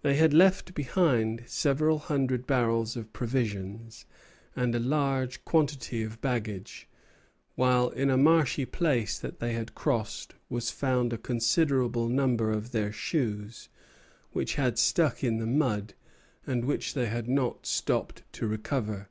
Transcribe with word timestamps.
They 0.00 0.14
had 0.14 0.32
left 0.32 0.72
behind 0.72 1.42
several 1.44 1.98
hundred 1.98 2.46
barrels 2.46 2.96
of 2.96 3.12
provisions 3.12 4.06
and 4.56 4.74
a 4.74 4.78
large 4.80 5.44
quantity 5.44 6.02
of 6.02 6.18
baggage; 6.22 6.88
while 7.56 7.90
in 7.90 8.08
a 8.08 8.16
marshy 8.16 8.64
place 8.64 9.18
that 9.18 9.38
they 9.38 9.52
had 9.52 9.74
crossed 9.74 10.34
was 10.48 10.70
found 10.70 11.12
a 11.12 11.18
considerable 11.18 12.08
number 12.08 12.50
of 12.50 12.72
their 12.72 12.90
shoes, 12.90 13.68
which 14.32 14.54
had 14.54 14.78
stuck 14.78 15.22
in 15.22 15.36
the 15.36 15.46
mud, 15.46 15.92
and 16.46 16.64
which 16.64 16.94
they 16.94 17.08
had 17.08 17.28
not 17.28 17.66
stopped 17.66 18.22
to 18.32 18.46
recover. 18.46 19.10